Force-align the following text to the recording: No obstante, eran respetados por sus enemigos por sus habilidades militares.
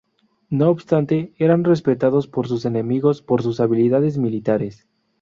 No 0.49 0.71
obstante, 0.71 1.31
eran 1.37 1.63
respetados 1.63 2.25
por 2.27 2.47
sus 2.47 2.65
enemigos 2.65 3.21
por 3.21 3.43
sus 3.43 3.59
habilidades 3.59 4.17
militares. 4.17 4.87